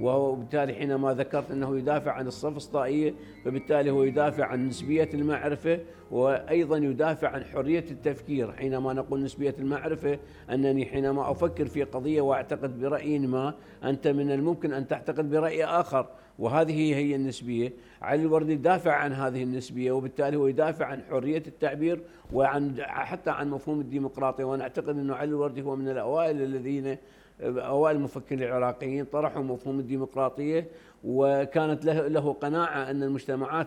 وبالتالي 0.00 0.74
حينما 0.74 1.14
ذكرت 1.14 1.50
أنه 1.50 1.78
يدافع 1.78 2.12
عن 2.12 2.26
الصفصطائيه 2.26 3.14
فبالتالي 3.44 3.90
هو 3.90 4.02
يدافع 4.02 4.44
عن 4.44 4.68
نسبية 4.68 5.08
المعرفة 5.14 5.80
وأيضا 6.10 6.76
يدافع 6.76 7.28
عن 7.28 7.44
حرية 7.44 7.84
التفكير. 7.90 8.52
حينما 8.52 8.92
نقول 8.92 9.22
نسبية 9.22 9.54
المعرفة 9.58 10.18
أنني 10.50 10.86
حينما 10.86 11.30
أفكر 11.30 11.64
في 11.66 11.82
قضية 11.82 12.20
وأعتقد 12.20 12.80
برأي 12.80 13.18
ما 13.18 13.54
أنت 13.84 14.08
من 14.08 14.30
الممكن 14.30 14.72
أن 14.72 14.88
تعتقد 14.88 15.30
برأي 15.30 15.64
آخر. 15.64 16.06
وهذه 16.38 16.94
هي 16.94 17.14
النسبية. 17.16 17.72
علي 18.02 18.22
الوردي 18.22 18.52
يدافع 18.52 18.92
عن 18.92 19.12
هذه 19.12 19.42
النسبية 19.42 19.92
وبالتالي 19.92 20.36
هو 20.36 20.46
يدافع 20.46 20.86
عن 20.86 21.02
حرية 21.10 21.42
التعبير 21.46 22.00
وعن 22.32 22.74
حتى 22.82 23.30
عن 23.30 23.50
مفهوم 23.50 23.80
الديمقراطية. 23.80 24.44
وأنا 24.44 24.62
أعتقد 24.62 24.88
إنه 24.88 25.14
علي 25.14 25.28
الوردي 25.28 25.62
هو 25.62 25.76
من 25.76 25.88
الأوائل 25.88 26.42
الذين 26.42 26.96
أوائل 27.40 27.96
المفكرين 27.96 28.42
العراقيين 28.42 29.04
طرحوا 29.04 29.42
مفهوم 29.42 29.78
الديمقراطية 29.78 30.66
وكانت 31.04 31.84
له 31.84 32.08
له 32.08 32.32
قناعة 32.32 32.90
أن 32.90 33.02
المجتمعات 33.02 33.66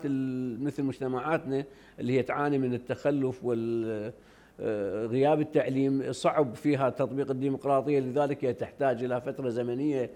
مثل 0.62 0.84
مجتمعاتنا 0.84 1.65
اللي 1.99 2.13
هي 2.13 2.23
تعاني 2.23 2.58
من 2.58 2.73
التخلف 2.73 3.43
وال 3.43 4.12
غياب 5.10 5.41
التعليم 5.41 6.12
صعب 6.12 6.56
فيها 6.56 6.89
تطبيق 6.89 7.32
الديمقراطية. 7.32 7.99
لذلك 7.99 8.45
هي 8.45 8.54
تحتاج 8.54 9.04
إلى 9.04 9.21
فترة 9.21 9.49
زمنية 9.49 10.04
آه، 10.04 10.10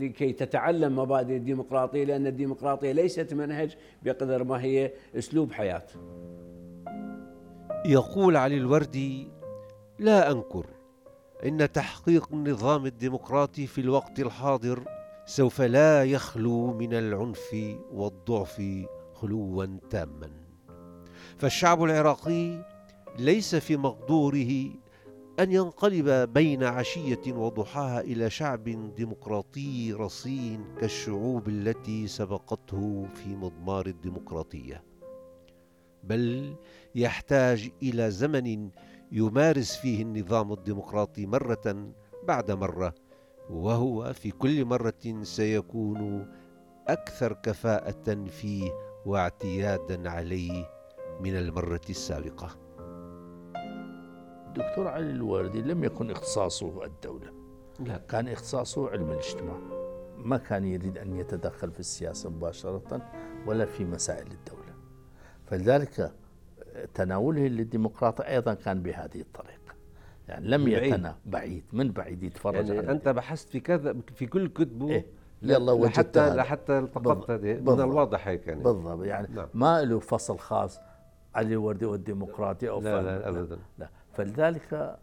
لكي 0.00 0.32
تتعلم 0.32 0.98
مبادئ 0.98 1.36
الديمقراطية 1.36 2.04
لأن 2.04 2.26
الديمقراطية 2.26 2.92
ليست 2.92 3.34
منهج 3.34 3.76
بقدر 4.02 4.44
ما 4.44 4.62
هي 4.62 4.92
أسلوب 5.18 5.52
حياة. 5.52 5.86
يقول 7.86 8.36
علي 8.36 8.56
الوردي: 8.56 9.28
لا 9.98 10.30
أنكر 10.30 10.66
إن 11.46 11.72
تحقيق 11.72 12.28
النظام 12.32 12.86
الديمقراطي 12.86 13.66
في 13.66 13.80
الوقت 13.80 14.20
الحاضر 14.20 14.84
سوف 15.26 15.60
لا 15.60 16.04
يخلو 16.04 16.72
من 16.72 16.94
العنف 16.94 17.56
والضعف 17.92 18.62
خلوا 19.14 19.66
تاما 19.90 20.30
فالشعب 21.38 21.84
العراقي 21.84 22.64
ليس 23.18 23.54
في 23.54 23.76
مقدوره 23.76 24.70
أن 25.40 25.52
ينقلب 25.52 26.32
بين 26.32 26.64
عشية 26.64 27.32
وضحاها 27.32 28.00
إلى 28.00 28.30
شعب 28.30 28.64
ديمقراطي 28.94 29.92
رصين 29.92 30.64
كالشعوب 30.80 31.48
التي 31.48 32.06
سبقته 32.06 33.06
في 33.14 33.36
مضمار 33.36 33.86
الديمقراطية. 33.86 34.84
بل 36.04 36.54
يحتاج 36.94 37.70
إلى 37.82 38.10
زمن 38.10 38.70
يمارس 39.12 39.76
فيه 39.76 40.02
النظام 40.02 40.52
الديمقراطي 40.52 41.26
مرة 41.26 41.92
بعد 42.24 42.50
مرة 42.50 42.94
وهو 43.50 44.12
في 44.12 44.30
كل 44.30 44.64
مرة 44.64 45.22
سيكون 45.22 46.28
أكثر 46.88 47.32
كفاءة 47.32 48.24
فيه 48.24 48.70
واعتيادا 49.06 50.10
عليه 50.10 50.70
من 51.20 51.36
المرة 51.36 51.80
السابقة. 51.90 52.61
الدكتور 54.52 54.88
علي 54.88 55.10
الوردي 55.10 55.62
لم 55.62 55.84
يكن 55.84 56.10
اختصاصه 56.10 56.84
الدولة. 56.84 57.32
لا. 57.80 57.98
كان 58.08 58.28
اختصاصه 58.28 58.90
علم 58.90 59.10
الاجتماع. 59.10 59.56
ما 60.18 60.36
كان 60.36 60.64
يريد 60.64 60.98
أن 60.98 61.16
يتدخل 61.16 61.70
في 61.70 61.80
السياسة 61.80 62.30
مباشرة 62.30 63.10
ولا 63.46 63.64
في 63.64 63.84
مسائل 63.84 64.26
الدولة. 64.26 64.74
فلذلك 65.46 66.12
تناوله 66.94 67.46
للديمقراطية 67.46 68.28
أيضا 68.28 68.54
كان 68.54 68.82
بهذه 68.82 69.20
الطريقة. 69.20 69.74
يعني 70.28 70.48
لم 70.48 70.68
يتنا 70.68 71.16
بعيد. 71.26 71.64
من 71.72 71.92
بعيد 71.92 72.22
يتفرج 72.22 72.68
يعني 72.68 72.90
أنت 72.90 73.08
بحثت 73.08 73.48
في 73.48 73.60
كذا 73.60 73.96
في 74.14 74.26
كل 74.26 74.48
كتبه. 74.48 74.90
إيه؟ 74.90 75.06
يلا 75.42 75.72
وجدت 75.72 76.18
لحتى. 76.18 76.34
لحتى 76.34 76.78
التقطت. 76.78 77.30
من. 77.30 77.80
الواضح 77.80 78.28
هيك 78.28 78.46
يعني. 78.46 78.62
بالضبط. 78.62 79.04
يعني 79.04 79.28
نعم. 79.34 79.48
ما 79.54 79.82
له 79.82 79.98
فصل 79.98 80.38
خاص. 80.38 80.80
علي 81.34 81.52
الوردي 81.52 81.84
والديمقراطية 81.84 82.70
أو 82.70 82.80
لا 82.80 82.96
فهم 82.96 83.04
لا. 83.04 83.28
ابدا. 83.28 83.58
لا. 83.78 83.88
فلذلك 84.14 84.98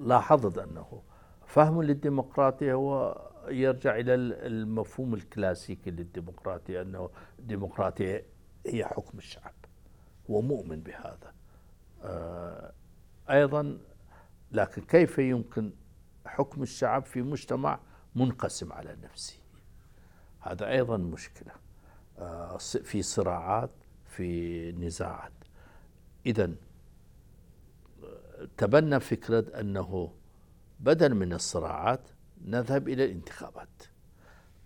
لاحظت 0.00 0.58
أنه 0.58 1.02
فهم 1.46 1.82
للديمقراطية 1.82 2.74
هو 2.74 3.20
يرجع 3.48 3.96
إلى 3.96 4.14
المفهوم 4.14 5.14
الكلاسيكي 5.14 5.90
للديمقراطية 5.90 6.82
أنه 6.82 7.10
الديمقراطية 7.38 8.24
هي 8.66 8.84
حكم 8.84 9.18
الشعب 9.18 9.54
هو 10.30 10.40
مؤمن 10.42 10.80
بهذا. 10.80 11.32
آه، 12.02 12.72
أيضا 13.30 13.78
لكن 14.52 14.82
كيف 14.82 15.18
يمكن 15.18 15.72
حكم 16.26 16.62
الشعب 16.62 17.04
في 17.04 17.22
مجتمع 17.22 17.78
منقسم 18.14 18.72
على 18.72 18.96
نفسه؟ 19.02 19.38
هذا 20.40 20.68
أيضا 20.70 20.96
مشكلة. 20.96 21.52
آه، 22.18 22.56
في 22.58 23.02
صراعات 23.02 23.70
في 24.06 24.72
نزاعات. 24.72 25.32
إذا 26.26 26.50
تبنى 28.56 29.00
فكرة 29.00 29.60
أنه 29.60 30.12
بدلا 30.80 31.14
من 31.14 31.32
الصراعات 31.32 32.00
نذهب 32.44 32.88
إلى 32.88 33.04
الانتخابات. 33.04 33.82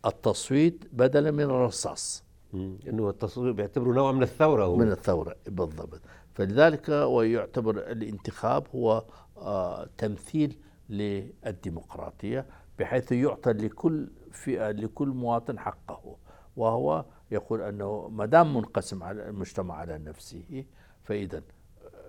التصويت 0.06 0.84
بدلا 0.92 1.30
من 1.30 1.44
الرصاص. 1.44 2.24
إنه 2.54 3.10
التصوير 3.10 3.52
بيعتبره 3.52 3.92
نوع 3.92 4.12
من 4.12 4.22
الثورة 4.22 4.64
هو. 4.64 4.76
من 4.76 4.92
الثورة 4.92 5.36
بالضبط. 5.46 6.00
فلذلك 6.34 6.88
ويعتبر 6.88 7.78
الانتخاب 7.78 8.66
هو 8.74 9.04
آه، 9.36 9.88
تمثيل 9.98 10.58
للديمقراطية 10.88 12.46
بحيث 12.78 13.12
يعطى 13.12 13.52
لكل 13.52 14.08
فئة 14.32 14.70
لكل 14.70 15.08
مواطن 15.08 15.58
حقه. 15.58 16.16
وهو 16.56 17.04
يقول 17.30 17.62
أنه 17.62 18.08
ما 18.08 18.26
دام 18.26 18.56
منقسم 18.56 19.02
على 19.02 19.28
المجتمع 19.28 19.74
على 19.74 19.98
نفسه 19.98 20.64
فإذا 21.02 21.42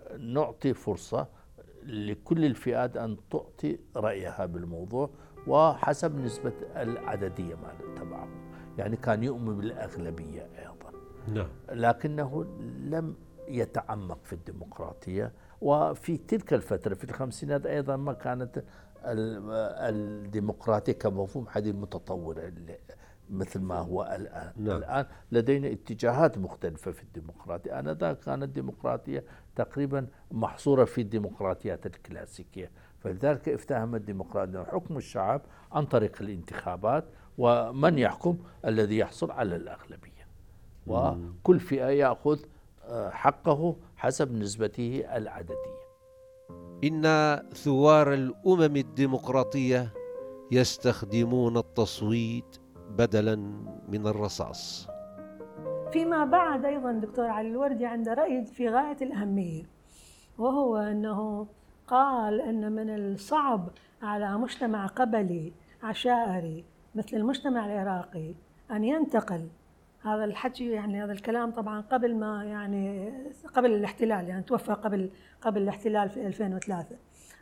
آه، 0.10 0.18
نعطي 0.18 0.74
فرصة 0.74 1.28
لكل 1.86 2.46
الفئات 2.46 2.98
أن 2.98 3.18
تعطي 3.32 3.80
رأيها 3.96 4.46
بالموضوع 4.46 5.10
وحسب 5.48 6.16
نسبة 6.16 6.54
العددية 6.76 7.56
مال 7.56 7.96
تبعهم 7.96 8.52
يعني 8.78 8.96
كان 8.96 9.24
يؤمن 9.24 9.58
بالأغلبية 9.58 10.48
أيضا. 10.60 10.92
نعم. 11.28 11.48
لكنه 11.72 12.44
لم 12.80 13.16
يتعمق 13.48 14.20
في 14.24 14.34
الديمقراطية. 14.34 15.34
وفي 15.62 16.18
تلك 16.18 16.54
الفترة 16.54 16.94
في 16.94 17.04
الخمسينات 17.04 17.66
أيضا 17.66 17.96
ما 17.96 18.14
كانت 18.14 18.58
ال- 19.06 19.52
الديمقراطية 19.96 20.94
كمفهوم 20.94 21.48
حديث 21.48 21.76
متطورة 21.76 22.42
ل- 22.42 22.78
مثل 23.30 23.60
ما 23.62 23.76
هو 23.76 24.04
الآن. 24.16 24.52
نعم. 24.58 24.78
الآن 24.78 25.06
لدينا 25.32 25.68
اتجاهات 25.68 26.38
مختلفة 26.38 26.92
في 26.92 27.04
الديمقراطية. 27.04 27.80
آنذاك 27.80 28.20
كانت 28.20 28.44
الديمقراطية 28.44 29.24
تقريبا 29.56 30.08
محصورة 30.32 30.86
في 30.86 31.02
الديمقراطيات 31.02 31.86
الكلاسيكية. 31.86 32.72
فلذلك 33.00 33.50
افتهم 33.50 33.96
الديمقراطية 33.96 34.64
حكم 34.64 34.98
الشعب 34.98 35.42
عن 35.72 35.86
طريق 35.86 36.22
الانتخابات 36.22 37.06
ومن 37.38 37.98
يحكم 37.98 38.38
الذي 38.66 38.98
يحصل 38.98 39.32
على 39.32 39.56
الأغلبية. 39.56 40.28
وكل 40.88 41.60
فئة 41.60 41.88
يأخذ 41.88 42.40
آه، 42.84 43.10
حقه 43.10 43.76
حسب 43.96 44.32
نسبته 44.34 45.04
العددية. 45.16 45.76
إن 46.84 47.04
ثوار 47.54 48.14
الأمم 48.14 48.76
الديمقراطية 48.76 49.94
يستخدمون 50.52 51.58
التصويت 51.58 52.58
بدلا 52.90 53.36
من 53.90 54.08
الرصاص. 54.08 54.88
فيما 55.92 56.26
بعد 56.26 56.66
أيضا 56.66 56.92
دكتور 56.92 57.26
علي 57.26 57.48
الوردي 57.48 57.86
عنده 57.86 58.14
رأي 58.14 58.46
في 58.46 58.70
غاية 58.70 58.98
الأهمية 59.02 59.64
وهو 60.38 60.78
أنه 60.78 61.48
قال 61.88 62.42
أن 62.42 62.72
من 62.72 62.96
الصعب 62.96 63.70
على 64.02 64.38
مجتمع 64.38 64.86
قبلي 64.86 65.54
عشائري 65.84 66.66
مثل 66.96 67.18
المجتمع 67.18 67.66
العراقي 67.66 68.34
أن 68.72 68.84
ينتقل. 68.84 69.50
هذا 70.02 70.26
الحكي 70.26 70.72
يعني 70.72 71.04
هذا 71.04 71.12
الكلام 71.12 71.52
طبعا 71.52 71.82
قبل 71.82 72.16
ما 72.16 72.44
يعني 72.44 73.14
قبل 73.54 73.74
الاحتلال 73.74 74.30
يعني 74.30 74.44
توفى 74.44 74.74
قبل 74.74 75.10
قبل 75.42 75.62
الاحتلال 75.62 76.10
في 76.10 76.28
2003 76.28 76.96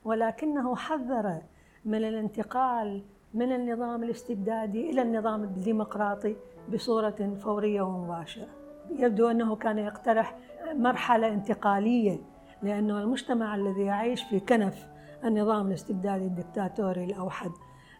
ولكنه 0.03 0.75
حذر 0.75 1.41
من 1.85 1.97
الانتقال 1.97 3.03
من 3.33 3.51
النظام 3.51 4.03
الاستبدادي 4.03 4.89
إلى 4.89 5.01
النظام 5.01 5.43
الديمقراطي 5.43 6.35
بصورة 6.73 7.37
فورية 7.43 7.81
ومباشرة. 7.81 8.47
يبدو 8.89 9.27
أنه 9.27 9.55
كان 9.55 9.77
يقترح 9.77 10.37
مرحلة 10.73 11.27
انتقالية 11.27 12.19
لأنه 12.63 13.01
المجتمع 13.01 13.55
الذي 13.55 13.81
يعيش 13.81 14.23
في 14.23 14.39
كنف 14.39 14.87
النظام 15.23 15.67
الاستبدادي 15.67 16.25
الدكتاتوري 16.25 17.03
الأوحد 17.03 17.51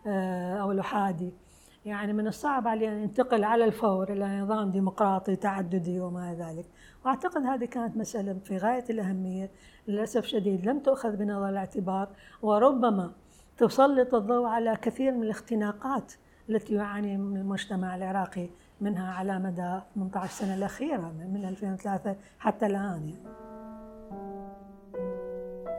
آه، 0.07 0.55
أو 0.55 0.71
الأحادي 0.71 1.33
يعني 1.85 2.13
من 2.13 2.27
الصعب 2.27 2.67
عليه 2.67 2.89
أن 2.89 3.03
ينتقل 3.03 3.43
على 3.43 3.65
الفور 3.65 4.11
إلى 4.11 4.41
نظام 4.41 4.71
ديمقراطي 4.71 5.35
تعددي 5.35 5.99
وما 5.99 6.31
إلى 6.31 6.43
ذلك، 6.43 6.65
وأعتقد 7.05 7.41
هذه 7.41 7.65
كانت 7.65 7.97
مسألة 7.97 8.33
في 8.33 8.57
غاية 8.57 8.85
الأهمية 8.89 9.51
للأسف 9.87 10.25
شديد 10.25 10.65
لم 10.65 10.79
تؤخذ 10.79 11.15
بنظر 11.15 11.49
الاعتبار 11.49 12.09
وربما 12.41 13.11
تسلط 13.57 14.13
الضوء 14.13 14.47
على 14.47 14.75
كثير 14.81 15.11
من 15.11 15.23
الاختناقات 15.23 16.13
التي 16.49 16.73
يعاني 16.73 17.17
من 17.17 17.37
المجتمع 17.37 17.95
العراقي 17.95 18.49
منها 18.81 19.13
على 19.13 19.39
مدى 19.39 19.79
18 19.95 20.33
سنه 20.33 20.55
الأخيرة 20.55 21.13
من 21.33 21.45
2003 21.45 22.15
حتى 22.39 22.69
يعني. 22.69 23.15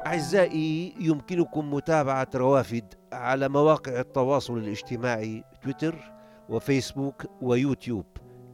أعزائي 0.06 0.94
يمكنكم 1.00 1.74
متابعة 1.74 2.28
روافد 2.34 2.94
على 3.12 3.48
مواقع 3.48 4.00
التواصل 4.00 4.58
الاجتماعي 4.58 5.44
تويتر 5.62 6.12
وفيسبوك 6.48 7.26
ويوتيوب 7.42 8.06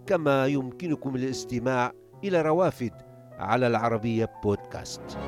كما 0.06 0.46
يمكنكم 0.46 1.16
الاستماع 1.16 1.92
إلى 2.24 2.42
روافد 2.42 2.92
على 3.38 3.66
العربية 3.66 4.30
بودكاست 4.44 5.18